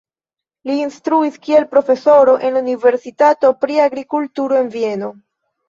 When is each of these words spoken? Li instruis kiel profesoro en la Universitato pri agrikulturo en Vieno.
Li 0.69 0.77
instruis 0.85 1.37
kiel 1.43 1.67
profesoro 1.75 2.35
en 2.49 2.57
la 2.59 2.65
Universitato 2.67 3.55
pri 3.63 3.79
agrikulturo 3.87 4.61
en 4.65 4.77
Vieno. 4.81 5.15